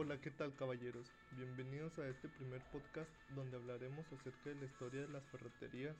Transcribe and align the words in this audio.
Hola, 0.00 0.16
¿qué 0.20 0.30
tal 0.30 0.54
caballeros? 0.54 1.10
Bienvenidos 1.32 1.98
a 1.98 2.06
este 2.06 2.28
primer 2.28 2.60
podcast 2.70 3.10
donde 3.34 3.56
hablaremos 3.56 4.06
acerca 4.12 4.50
de 4.50 4.54
la 4.54 4.66
historia 4.66 5.00
de 5.00 5.08
las 5.08 5.24
ferreterías, 5.24 5.96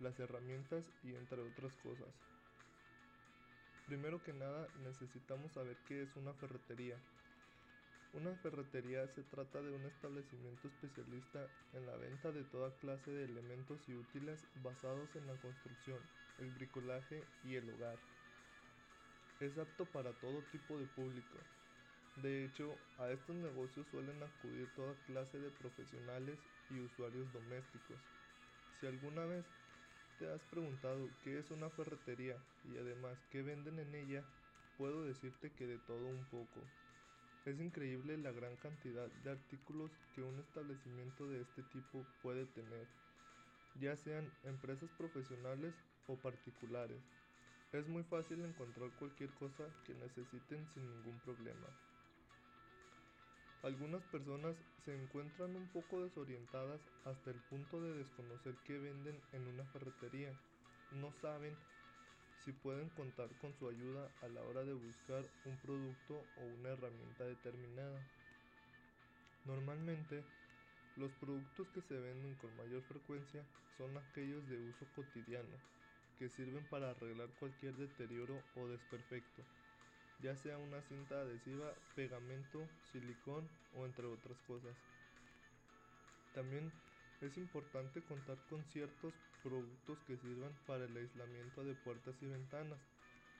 las 0.00 0.18
herramientas 0.18 0.82
y 1.04 1.14
entre 1.14 1.40
otras 1.40 1.72
cosas. 1.74 2.08
Primero 3.86 4.20
que 4.24 4.32
nada 4.32 4.66
necesitamos 4.82 5.52
saber 5.52 5.76
qué 5.86 6.02
es 6.02 6.16
una 6.16 6.32
ferretería. 6.42 6.96
Una 8.14 8.34
ferretería 8.42 9.06
se 9.06 9.22
trata 9.22 9.62
de 9.62 9.70
un 9.70 9.86
establecimiento 9.86 10.66
especialista 10.66 11.46
en 11.72 11.86
la 11.86 11.94
venta 11.98 12.32
de 12.32 12.42
toda 12.42 12.74
clase 12.78 13.12
de 13.12 13.26
elementos 13.26 13.78
y 13.88 13.94
útiles 13.94 14.44
basados 14.56 15.14
en 15.14 15.28
la 15.28 15.36
construcción, 15.36 16.00
el 16.38 16.50
bricolaje 16.50 17.22
y 17.44 17.54
el 17.54 17.70
hogar. 17.70 17.96
Es 19.38 19.56
apto 19.56 19.86
para 19.86 20.10
todo 20.14 20.42
tipo 20.50 20.76
de 20.80 20.86
público. 20.86 21.38
De 22.16 22.44
hecho, 22.44 22.78
a 22.98 23.10
estos 23.10 23.34
negocios 23.36 23.88
suelen 23.88 24.22
acudir 24.22 24.72
toda 24.74 24.94
clase 25.04 25.38
de 25.40 25.50
profesionales 25.50 26.38
y 26.68 26.80
usuarios 26.80 27.32
domésticos. 27.32 28.00
Si 28.74 28.86
alguna 28.86 29.26
vez 29.26 29.46
te 30.18 30.26
has 30.28 30.44
preguntado 30.44 31.16
qué 31.20 31.38
es 31.38 31.50
una 31.50 31.70
ferretería 31.70 32.44
y 32.64 32.76
además 32.76 33.24
qué 33.30 33.42
venden 33.42 33.78
en 33.78 33.94
ella, 33.94 34.24
puedo 34.76 35.04
decirte 35.04 35.52
que 35.54 35.66
de 35.66 35.78
todo 35.78 36.08
un 36.08 36.26
poco. 36.26 36.70
Es 37.44 37.60
increíble 37.60 38.18
la 38.18 38.32
gran 38.32 38.56
cantidad 38.56 39.10
de 39.10 39.30
artículos 39.30 39.98
que 40.12 40.22
un 40.22 40.38
establecimiento 40.40 41.28
de 41.28 41.40
este 41.40 41.62
tipo 41.62 42.06
puede 42.20 42.46
tener, 42.46 42.88
ya 43.74 43.96
sean 43.96 44.32
empresas 44.42 44.92
profesionales 44.92 45.82
o 46.06 46.20
particulares. 46.20 47.02
Es 47.72 47.88
muy 47.88 48.04
fácil 48.04 48.44
encontrar 48.44 48.92
cualquier 48.92 49.34
cosa 49.34 49.74
que 49.84 49.94
necesiten 49.94 50.68
sin 50.68 50.88
ningún 50.88 51.20
problema. 51.20 51.68
Algunas 53.62 54.02
personas 54.04 54.56
se 54.84 54.94
encuentran 54.94 55.54
un 55.54 55.68
poco 55.68 56.02
desorientadas 56.02 56.80
hasta 57.04 57.30
el 57.30 57.36
punto 57.36 57.82
de 57.82 57.92
desconocer 57.92 58.54
qué 58.64 58.78
venden 58.78 59.20
en 59.32 59.46
una 59.48 59.64
ferretería. 59.66 60.32
No 60.92 61.12
saben 61.12 61.54
si 62.38 62.52
pueden 62.52 62.88
contar 62.88 63.28
con 63.36 63.52
su 63.52 63.68
ayuda 63.68 64.10
a 64.22 64.28
la 64.28 64.42
hora 64.42 64.64
de 64.64 64.72
buscar 64.72 65.22
un 65.44 65.58
producto 65.58 66.26
o 66.36 66.46
una 66.46 66.70
herramienta 66.70 67.24
determinada. 67.24 68.02
Normalmente, 69.44 70.24
los 70.96 71.12
productos 71.12 71.68
que 71.68 71.82
se 71.82 72.00
venden 72.00 72.34
con 72.36 72.56
mayor 72.56 72.82
frecuencia 72.84 73.44
son 73.76 73.94
aquellos 73.98 74.48
de 74.48 74.58
uso 74.58 74.86
cotidiano, 74.94 75.56
que 76.18 76.30
sirven 76.30 76.64
para 76.64 76.90
arreglar 76.90 77.28
cualquier 77.38 77.76
deterioro 77.76 78.42
o 78.54 78.68
desperfecto, 78.68 79.44
ya 80.22 80.36
sea 80.36 80.58
una 80.58 80.80
cinta 80.82 81.20
adhesiva, 81.20 81.72
pegamento, 81.94 82.60
silicón 82.92 83.48
o 83.76 83.86
entre 83.86 84.06
otras 84.06 84.38
cosas. 84.46 84.74
También 86.34 86.70
es 87.20 87.36
importante 87.36 88.00
contar 88.02 88.38
con 88.48 88.62
ciertos 88.64 89.12
productos 89.42 89.98
que 90.06 90.16
sirvan 90.16 90.52
para 90.66 90.84
el 90.84 90.96
aislamiento 90.96 91.64
de 91.64 91.74
puertas 91.74 92.14
y 92.22 92.26
ventanas. 92.26 92.78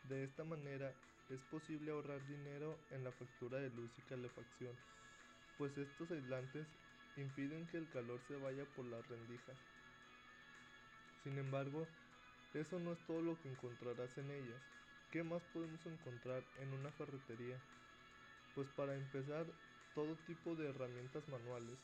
De 0.09 0.25
esta 0.25 0.45
manera 0.45 0.93
es 1.31 1.41
posible 1.51 1.93
ahorrar 1.93 2.27
dinero 2.27 2.77
en 2.91 3.05
la 3.05 3.13
factura 3.13 3.59
de 3.59 3.71
luz 3.71 3.91
y 3.99 4.03
calefacción, 4.03 4.75
pues 5.59 5.77
estos 5.79 6.11
aislantes 6.11 6.67
impiden 7.17 7.67
que 7.69 7.77
el 7.77 7.89
calor 7.91 8.21
se 8.27 8.37
vaya 8.37 8.65
por 8.77 8.85
las 8.87 9.07
rendijas. 9.09 9.57
Sin 11.23 11.39
embargo, 11.39 11.87
eso 12.55 12.79
no 12.81 12.93
es 12.93 12.99
todo 13.07 13.21
lo 13.23 13.39
que 13.41 13.49
encontrarás 13.49 14.17
en 14.19 14.31
ellas. 14.31 14.80
¿Qué 15.11 15.25
más 15.25 15.43
podemos 15.53 15.85
encontrar 15.87 16.45
en 16.61 16.73
una 16.73 16.93
ferretería? 16.93 17.59
Pues 18.55 18.69
para 18.77 18.95
empezar, 18.95 19.45
todo 19.93 20.15
tipo 20.19 20.55
de 20.55 20.69
herramientas 20.69 21.29
manuales, 21.29 21.79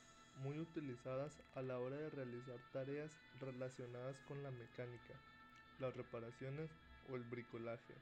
muy 0.45 0.61
utilizadas 0.61 1.37
a 1.57 1.63
la 1.63 1.81
hora 1.81 1.97
de 1.97 2.11
realizar 2.11 2.61
tareas 2.73 3.19
relacionadas 3.41 4.21
con 4.29 4.45
la 4.45 4.53
mecánica, 4.53 5.15
las 5.81 5.97
reparaciones 5.97 6.71
o 7.11 7.17
el 7.17 7.25
bricolaje. 7.25 7.95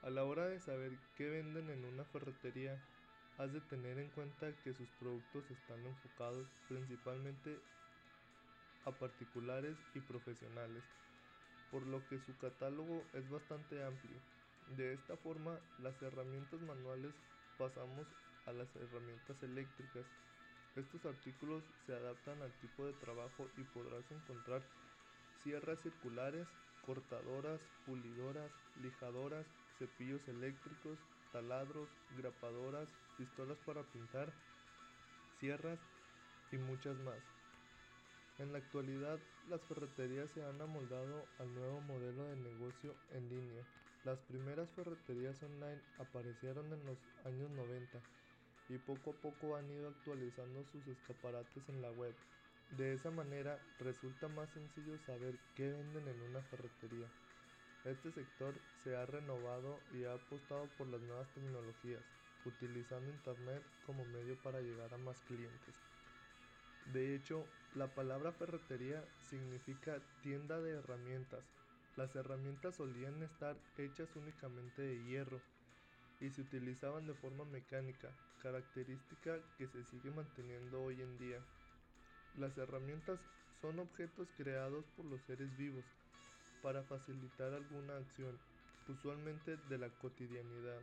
A 0.00 0.08
la 0.08 0.24
hora 0.24 0.46
de 0.46 0.58
saber 0.58 0.92
qué 1.14 1.28
venden 1.28 1.68
en 1.68 1.84
una 1.84 2.04
ferretería, 2.04 2.82
has 3.36 3.52
de 3.52 3.60
tener 3.60 3.98
en 3.98 4.08
cuenta 4.08 4.56
que 4.64 4.72
sus 4.72 4.88
productos 4.98 5.44
están 5.50 5.84
enfocados 5.84 6.48
principalmente 6.66 7.58
a 8.86 8.90
particulares 8.90 9.76
y 9.94 10.00
profesionales, 10.00 10.82
por 11.72 11.86
lo 11.86 12.06
que 12.06 12.20
su 12.20 12.36
catálogo 12.36 13.02
es 13.14 13.28
bastante 13.30 13.82
amplio. 13.82 14.20
De 14.76 14.92
esta 14.92 15.16
forma, 15.16 15.58
las 15.78 16.00
herramientas 16.02 16.60
manuales 16.60 17.14
pasamos 17.56 18.06
a 18.46 18.52
las 18.52 18.68
herramientas 18.76 19.42
eléctricas. 19.42 20.04
Estos 20.76 21.06
artículos 21.06 21.64
se 21.86 21.94
adaptan 21.94 22.42
al 22.42 22.52
tipo 22.60 22.84
de 22.84 22.92
trabajo 22.92 23.50
y 23.56 23.64
podrás 23.64 24.04
encontrar 24.10 24.62
sierras 25.42 25.80
circulares, 25.80 26.46
cortadoras, 26.82 27.60
pulidoras, 27.86 28.52
lijadoras, 28.82 29.46
cepillos 29.78 30.28
eléctricos, 30.28 30.98
taladros, 31.32 31.88
grapadoras, 32.10 32.88
pistolas 33.16 33.58
para 33.60 33.82
pintar, 33.84 34.30
sierras 35.40 35.80
y 36.50 36.58
muchas 36.58 36.98
más. 36.98 37.31
En 38.38 38.52
la 38.52 38.58
actualidad, 38.58 39.20
las 39.48 39.60
ferreterías 39.62 40.30
se 40.30 40.42
han 40.42 40.60
amoldado 40.60 41.26
al 41.38 41.54
nuevo 41.54 41.80
modelo 41.82 42.24
de 42.24 42.36
negocio 42.36 42.94
en 43.10 43.28
línea. 43.28 43.62
Las 44.04 44.18
primeras 44.20 44.70
ferreterías 44.70 45.42
online 45.42 45.80
aparecieron 45.98 46.72
en 46.72 46.84
los 46.86 46.98
años 47.24 47.50
90 47.50 48.00
y 48.68 48.78
poco 48.78 49.10
a 49.10 49.20
poco 49.20 49.56
han 49.56 49.70
ido 49.70 49.88
actualizando 49.88 50.64
sus 50.64 50.86
escaparates 50.88 51.68
en 51.68 51.82
la 51.82 51.92
web. 51.92 52.14
De 52.70 52.94
esa 52.94 53.10
manera 53.10 53.60
resulta 53.78 54.28
más 54.28 54.48
sencillo 54.50 54.98
saber 54.98 55.38
qué 55.54 55.68
venden 55.68 56.08
en 56.08 56.22
una 56.22 56.42
ferretería. 56.42 57.06
Este 57.84 58.10
sector 58.12 58.54
se 58.82 58.96
ha 58.96 59.04
renovado 59.04 59.78
y 59.92 60.04
ha 60.04 60.14
apostado 60.14 60.68
por 60.78 60.86
las 60.86 61.02
nuevas 61.02 61.28
tecnologías, 61.34 62.02
utilizando 62.44 63.10
Internet 63.10 63.62
como 63.82 64.04
medio 64.06 64.36
para 64.40 64.62
llegar 64.62 64.94
a 64.94 64.98
más 64.98 65.20
clientes. 65.22 65.91
De 66.86 67.14
hecho, 67.14 67.46
la 67.74 67.94
palabra 67.94 68.32
ferretería 68.32 69.02
significa 69.30 70.00
tienda 70.20 70.60
de 70.60 70.72
herramientas. 70.72 71.44
Las 71.96 72.14
herramientas 72.16 72.76
solían 72.76 73.22
estar 73.22 73.56
hechas 73.78 74.14
únicamente 74.16 74.82
de 74.82 75.02
hierro 75.04 75.40
y 76.20 76.30
se 76.30 76.42
utilizaban 76.42 77.06
de 77.06 77.14
forma 77.14 77.44
mecánica, 77.44 78.10
característica 78.42 79.38
que 79.56 79.66
se 79.68 79.84
sigue 79.84 80.10
manteniendo 80.10 80.82
hoy 80.82 81.00
en 81.00 81.18
día. 81.18 81.38
Las 82.36 82.56
herramientas 82.58 83.20
son 83.60 83.78
objetos 83.78 84.28
creados 84.36 84.84
por 84.96 85.04
los 85.04 85.20
seres 85.22 85.56
vivos 85.56 85.84
para 86.62 86.82
facilitar 86.84 87.52
alguna 87.52 87.96
acción, 87.96 88.38
usualmente 88.88 89.56
de 89.68 89.78
la 89.78 89.90
cotidianidad. 89.90 90.80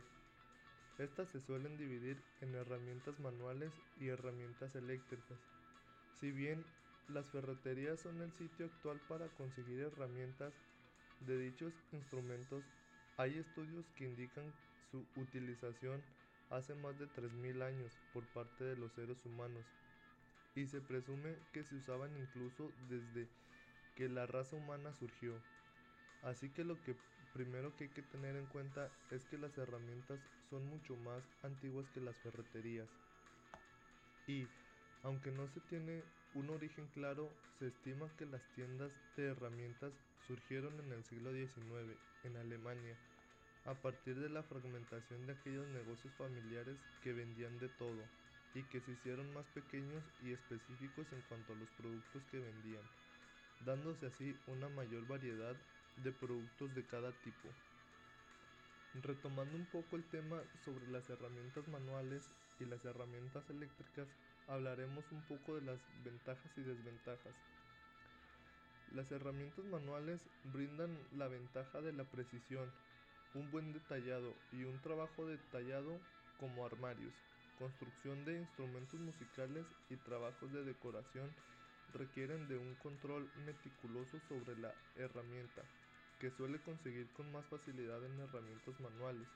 Estas 0.98 1.28
se 1.30 1.40
suelen 1.40 1.76
dividir 1.76 2.22
en 2.40 2.54
herramientas 2.54 3.18
manuales 3.18 3.72
y 3.98 4.08
herramientas 4.08 4.74
eléctricas. 4.74 5.38
Si 6.20 6.30
bien 6.30 6.62
las 7.08 7.26
ferreterías 7.30 7.98
son 8.00 8.20
el 8.20 8.30
sitio 8.32 8.66
actual 8.66 9.00
para 9.08 9.26
conseguir 9.28 9.80
herramientas 9.80 10.52
de 11.26 11.38
dichos 11.38 11.72
instrumentos, 11.92 12.62
hay 13.16 13.38
estudios 13.38 13.86
que 13.96 14.04
indican 14.04 14.44
su 14.90 15.04
utilización 15.16 16.02
hace 16.50 16.74
más 16.74 16.98
de 16.98 17.06
3.000 17.06 17.62
años 17.62 17.92
por 18.12 18.24
parte 18.34 18.64
de 18.64 18.76
los 18.76 18.92
seres 18.92 19.16
humanos 19.24 19.64
y 20.54 20.66
se 20.66 20.80
presume 20.80 21.36
que 21.52 21.64
se 21.64 21.76
usaban 21.76 22.10
incluso 22.16 22.70
desde 22.88 23.28
que 23.94 24.08
la 24.08 24.26
raza 24.26 24.56
humana 24.56 24.92
surgió. 24.92 25.32
Así 26.22 26.50
que 26.50 26.64
lo 26.64 26.82
que 26.82 26.94
primero 27.32 27.74
que 27.76 27.84
hay 27.84 27.90
que 27.90 28.02
tener 28.02 28.36
en 28.36 28.46
cuenta 28.46 28.90
es 29.10 29.24
que 29.26 29.38
las 29.38 29.56
herramientas 29.56 30.20
son 30.50 30.66
mucho 30.66 30.96
más 30.96 31.22
antiguas 31.42 31.88
que 31.94 32.00
las 32.00 32.16
ferreterías. 32.18 32.88
Y 34.26 34.46
aunque 35.02 35.30
no 35.30 35.48
se 35.48 35.60
tiene 35.60 36.02
un 36.32 36.50
origen 36.50 36.86
claro, 36.88 37.32
se 37.58 37.66
estima 37.66 38.08
que 38.16 38.24
las 38.24 38.42
tiendas 38.54 38.92
de 39.16 39.26
herramientas 39.26 39.92
surgieron 40.26 40.78
en 40.80 40.92
el 40.92 41.04
siglo 41.04 41.32
XIX 41.32 41.98
en 42.22 42.36
Alemania, 42.36 42.96
a 43.64 43.74
partir 43.74 44.18
de 44.18 44.28
la 44.28 44.42
fragmentación 44.42 45.26
de 45.26 45.32
aquellos 45.32 45.66
negocios 45.68 46.14
familiares 46.14 46.78
que 47.00 47.12
vendían 47.12 47.58
de 47.58 47.68
todo 47.68 48.08
y 48.54 48.62
que 48.64 48.80
se 48.80 48.92
hicieron 48.92 49.32
más 49.32 49.46
pequeños 49.48 50.04
y 50.20 50.32
específicos 50.32 51.12
en 51.12 51.22
cuanto 51.22 51.52
a 51.52 51.56
los 51.56 51.68
productos 51.70 52.24
que 52.26 52.38
vendían, 52.38 52.84
dándose 53.60 54.06
así 54.06 54.40
una 54.46 54.68
mayor 54.68 55.06
variedad 55.06 55.56
de 55.96 56.12
productos 56.12 56.74
de 56.74 56.86
cada 56.86 57.12
tipo. 57.12 57.54
Retomando 58.94 59.56
un 59.56 59.66
poco 59.66 59.96
el 59.96 60.04
tema 60.04 60.42
sobre 60.64 60.86
las 60.88 61.08
herramientas 61.10 61.68
manuales 61.68 62.30
y 62.60 62.66
las 62.66 62.84
herramientas 62.84 63.48
eléctricas, 63.50 64.08
hablaremos 64.46 65.10
un 65.12 65.22
poco 65.22 65.54
de 65.54 65.62
las 65.62 65.80
ventajas 66.04 66.56
y 66.56 66.62
desventajas. 66.62 67.34
Las 68.92 69.10
herramientas 69.12 69.64
manuales 69.64 70.28
brindan 70.44 70.98
la 71.12 71.28
ventaja 71.28 71.80
de 71.80 71.92
la 71.92 72.04
precisión, 72.04 72.70
un 73.34 73.50
buen 73.50 73.72
detallado 73.72 74.34
y 74.52 74.64
un 74.64 74.80
trabajo 74.80 75.26
detallado 75.26 76.00
como 76.36 76.66
armarios, 76.66 77.14
construcción 77.60 78.24
de 78.24 78.38
instrumentos 78.38 78.98
musicales 78.98 79.66
y 79.90 79.96
trabajos 79.96 80.50
de 80.52 80.64
decoración 80.64 81.30
requieren 81.92 82.48
de 82.48 82.56
un 82.56 82.74
control 82.76 83.30
meticuloso 83.34 84.18
sobre 84.28 84.56
la 84.56 84.74
herramienta, 84.96 85.62
que 86.18 86.30
suele 86.30 86.60
conseguir 86.60 87.12
con 87.12 87.30
más 87.32 87.46
facilidad 87.46 88.04
en 88.04 88.18
herramientas 88.18 88.80
manuales. 88.80 89.28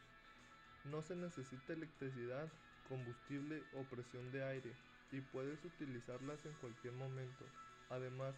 No 0.85 1.03
se 1.03 1.17
necesita 1.17 1.73
electricidad, 1.73 2.51
combustible 2.89 3.63
o 3.75 3.83
presión 3.85 4.31
de 4.33 4.45
aire 4.45 4.73
y 5.13 5.21
puedes 5.21 5.65
utilizarlas 5.65 6.45
en 6.45 6.53
cualquier 6.55 6.95
momento. 6.95 7.45
Además, 7.91 8.35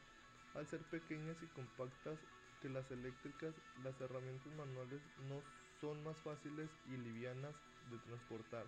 al 0.55 0.67
ser 0.67 0.81
pequeñas 0.85 1.37
y 1.43 1.47
compactas 1.49 2.19
que 2.61 2.69
las 2.69 2.91
eléctricas, 2.91 3.55
las 3.85 4.01
herramientas 4.01 4.53
manuales 4.55 5.01
no 5.29 5.41
son 5.81 6.03
más 6.05 6.17
fáciles 6.19 6.71
y 6.87 6.97
livianas 6.97 7.55
de 7.91 7.99
transportar. 7.99 8.67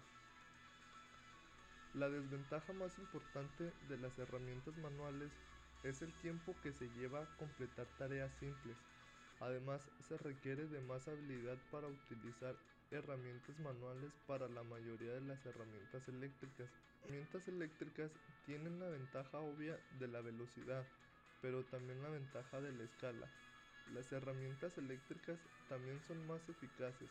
La 1.95 2.09
desventaja 2.09 2.73
más 2.75 2.99
importante 2.99 3.73
de 3.89 3.97
las 3.97 4.19
herramientas 4.19 4.77
manuales 4.79 5.33
es 5.83 6.03
el 6.03 6.13
tiempo 6.21 6.55
que 6.63 6.73
se 6.73 6.89
lleva 6.91 7.23
a 7.23 7.37
completar 7.37 7.87
tareas 7.99 8.31
simples. 8.39 8.77
Además, 9.41 9.81
se 10.01 10.19
requiere 10.19 10.67
de 10.67 10.81
más 10.81 11.09
habilidad 11.09 11.59
para 11.71 11.89
utilizar 11.89 12.55
herramientas 12.91 13.59
manuales 13.61 14.13
para 14.27 14.49
la 14.49 14.63
mayoría 14.63 15.13
de 15.13 15.21
las 15.21 15.45
herramientas 15.45 16.07
eléctricas. 16.09 16.69
Las 16.69 17.05
herramientas 17.05 17.49
eléctricas 17.49 18.11
tienen 18.47 18.81
la 18.81 18.89
ventaja 18.89 19.39
obvia 19.39 19.79
de 19.99 20.09
la 20.09 20.21
velocidad, 20.21 20.85
pero 21.41 21.65
también 21.65 22.03
la 22.03 22.09
ventaja 22.09 22.61
de 22.61 22.73
la 22.73 22.85
escala. 22.85 23.29
Las 23.95 24.11
herramientas 24.13 24.77
eléctricas 24.79 25.39
también 25.69 26.01
son 26.07 26.27
más 26.27 26.41
eficaces. 26.49 27.09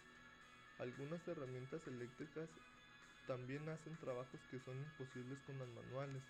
Algunas 0.79 1.27
herramientas 1.27 1.81
eléctricas 1.87 2.49
también 3.27 3.67
hacen 3.69 3.95
trabajos 3.97 4.39
que 4.49 4.59
son 4.59 4.77
imposibles 4.77 5.39
con 5.45 5.57
las 5.59 5.67
manuales. 5.69 6.23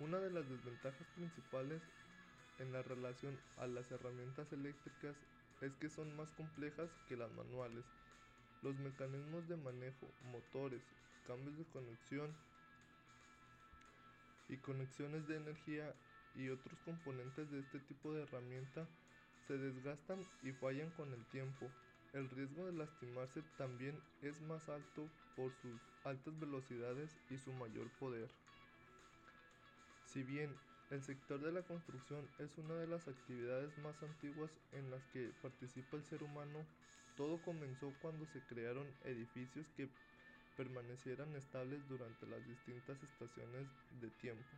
Una 0.00 0.18
de 0.18 0.30
las 0.30 0.48
desventajas 0.48 1.06
principales 1.14 1.82
en 2.58 2.72
la 2.72 2.82
relación 2.82 3.36
a 3.58 3.66
las 3.66 3.90
herramientas 3.90 4.50
eléctricas 4.52 5.14
es 5.60 5.74
que 5.76 5.88
son 5.88 6.14
más 6.16 6.30
complejas 6.32 6.90
que 7.08 7.16
las 7.16 7.30
manuales. 7.32 7.84
Los 8.62 8.76
mecanismos 8.78 9.48
de 9.48 9.56
manejo, 9.56 10.06
motores, 10.32 10.82
cambios 11.26 11.56
de 11.56 11.64
conexión 11.66 12.34
y 14.48 14.56
conexiones 14.58 15.26
de 15.28 15.36
energía 15.36 15.94
y 16.34 16.48
otros 16.48 16.78
componentes 16.80 17.50
de 17.50 17.60
este 17.60 17.78
tipo 17.80 18.12
de 18.12 18.22
herramienta 18.22 18.86
se 19.46 19.58
desgastan 19.58 20.20
y 20.42 20.52
fallan 20.52 20.90
con 20.90 21.12
el 21.12 21.24
tiempo. 21.26 21.70
El 22.12 22.28
riesgo 22.30 22.66
de 22.66 22.72
lastimarse 22.72 23.42
también 23.56 23.98
es 24.22 24.40
más 24.42 24.68
alto 24.68 25.08
por 25.36 25.52
sus 25.54 25.80
altas 26.04 26.38
velocidades 26.38 27.16
y 27.30 27.38
su 27.38 27.52
mayor 27.52 27.88
poder. 27.98 28.28
Si 30.04 30.22
bien 30.24 30.54
el 30.90 31.02
sector 31.02 31.40
de 31.40 31.52
la 31.52 31.62
construcción 31.62 32.28
es 32.38 32.58
una 32.58 32.74
de 32.74 32.88
las 32.88 33.06
actividades 33.06 33.78
más 33.78 34.02
antiguas 34.02 34.50
en 34.72 34.90
las 34.90 35.06
que 35.06 35.32
participa 35.40 35.96
el 35.96 36.04
ser 36.04 36.24
humano, 36.24 36.66
todo 37.16 37.40
comenzó 37.42 37.94
cuando 38.02 38.26
se 38.26 38.40
crearon 38.42 38.86
edificios 39.04 39.70
que 39.76 39.88
permanecieran 40.56 41.34
estables 41.36 41.88
durante 41.88 42.26
las 42.26 42.44
distintas 42.44 43.00
estaciones 43.04 43.68
de 44.00 44.10
tiempo. 44.10 44.50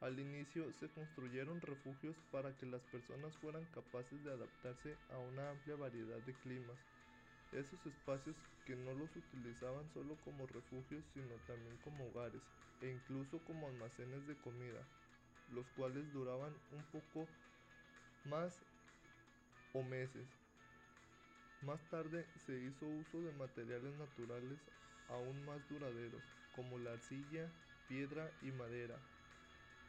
Al 0.00 0.18
inicio 0.18 0.72
se 0.72 0.88
construyeron 0.88 1.60
refugios 1.60 2.16
para 2.30 2.56
que 2.56 2.66
las 2.66 2.82
personas 2.84 3.36
fueran 3.36 3.66
capaces 3.66 4.24
de 4.24 4.32
adaptarse 4.32 4.96
a 5.10 5.18
una 5.18 5.50
amplia 5.50 5.76
variedad 5.76 6.20
de 6.20 6.34
climas. 6.34 6.78
Esos 7.52 7.84
espacios 7.86 8.36
que 8.64 8.76
no 8.76 8.94
los 8.94 9.14
utilizaban 9.14 9.88
solo 9.90 10.16
como 10.24 10.46
refugios 10.46 11.04
sino 11.12 11.36
también 11.46 11.76
como 11.78 12.08
hogares 12.08 12.42
e 12.80 12.90
incluso 12.90 13.38
como 13.44 13.68
almacenes 13.68 14.26
de 14.26 14.36
comida, 14.36 14.84
los 15.48 15.68
cuales 15.70 16.12
duraban 16.12 16.54
un 16.70 16.84
poco 16.84 17.28
más 18.24 18.64
o 19.72 19.82
meses. 19.82 20.28
Más 21.60 21.88
tarde 21.88 22.26
se 22.36 22.58
hizo 22.60 22.86
uso 22.86 23.22
de 23.22 23.32
materiales 23.32 23.94
naturales 23.94 24.58
aún 25.08 25.44
más 25.44 25.66
duraderos, 25.68 26.22
como 26.52 26.78
la 26.78 26.92
arcilla, 26.92 27.50
piedra 27.86 28.32
y 28.40 28.52
madera. 28.52 29.00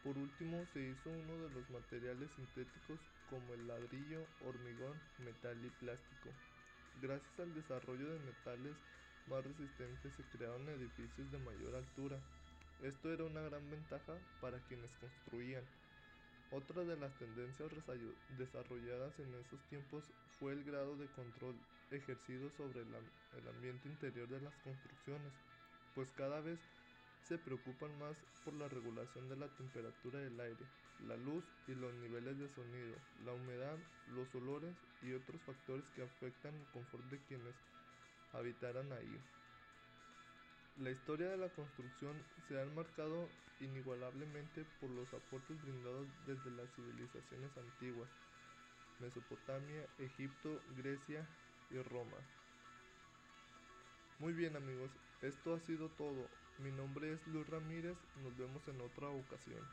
Por 0.02 0.18
último 0.18 0.66
se 0.68 0.82
hizo 0.82 1.10
uno 1.12 1.40
de 1.40 1.50
los 1.50 1.70
materiales 1.70 2.32
sintéticos 2.32 3.00
como 3.26 3.54
el 3.54 3.68
ladrillo, 3.68 4.28
hormigón, 4.40 5.02
metal 5.18 5.66
y 5.66 5.70
plástico. 5.70 6.36
Gracias 6.94 7.40
al 7.40 7.54
desarrollo 7.54 8.12
de 8.14 8.20
metales 8.20 8.78
más 9.26 9.44
resistentes 9.44 10.14
se 10.14 10.24
crearon 10.30 10.70
edificios 10.70 11.32
de 11.32 11.40
mayor 11.40 11.76
altura. 11.76 12.22
Esto 12.82 13.12
era 13.12 13.24
una 13.24 13.42
gran 13.42 13.70
ventaja 13.70 14.20
para 14.40 14.60
quienes 14.60 14.92
construían. 14.96 15.64
Otra 16.52 16.84
de 16.84 16.96
las 16.96 17.18
tendencias 17.18 17.72
desarrolladas 18.38 19.20
en 19.20 19.34
esos 19.36 19.62
tiempos 19.66 20.04
fue 20.40 20.54
el 20.54 20.64
grado 20.64 20.96
de 20.96 21.08
control 21.08 21.56
ejercido 21.92 22.50
sobre 22.52 22.82
el 22.82 23.48
ambiente 23.48 23.88
interior 23.90 24.28
de 24.30 24.42
las 24.42 24.54
construcciones, 24.60 25.34
pues 25.94 26.12
cada 26.12 26.42
vez 26.42 26.60
se 27.22 27.38
preocupan 27.38 27.98
más 27.98 28.16
por 28.44 28.54
la 28.54 28.68
regulación 28.70 29.28
de 29.28 29.36
la 29.36 29.50
temperatura 29.50 30.20
del 30.20 30.40
aire, 30.40 30.68
la 31.00 31.18
luz 31.18 31.44
y 31.68 31.74
los 31.74 31.94
niveles 31.96 32.38
de 32.38 32.48
sonido, 32.50 32.96
la 33.26 33.34
humedad, 33.34 33.80
los 34.06 34.34
olores 34.36 34.76
y 35.02 35.14
otros 35.14 35.42
factores 35.42 35.90
que 35.90 36.04
afectan 36.04 36.54
el 36.54 36.68
confort 36.68 37.06
de 37.06 37.20
quienes 37.24 37.56
habitaran 38.32 38.92
ahí. 38.94 39.20
La 40.82 40.92
historia 40.92 41.30
de 41.30 41.38
la 41.38 41.48
construcción 41.48 42.14
se 42.50 42.58
ha 42.58 42.64
enmarcado 42.64 43.30
inigualablemente 43.62 44.66
por 44.82 44.90
los 44.90 45.08
aportes 45.14 45.62
brindados 45.64 46.06
desde 46.28 46.52
las 46.52 46.70
civilizaciones 46.76 47.50
antiguas, 47.58 48.10
Mesopotamia, 49.00 49.88
Egipto, 50.00 50.62
Grecia 50.78 51.26
y 51.72 51.82
Roma. 51.82 52.18
Muy 54.20 54.34
bien 54.34 54.58
amigos, 54.58 54.92
esto 55.22 55.54
ha 55.54 55.60
sido 55.62 55.88
todo. 55.92 56.30
Mi 56.60 56.72
nombre 56.72 57.14
es 57.14 57.26
Luis 57.28 57.48
Ramírez, 57.48 57.98
nos 58.24 58.36
vemos 58.38 58.68
en 58.68 58.82
otra 58.82 59.08
ocasión. 59.08 59.64